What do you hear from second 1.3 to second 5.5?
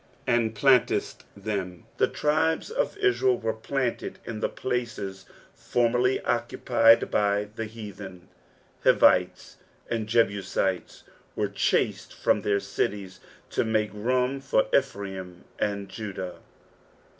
them." The tribe* of In«el were planted in the places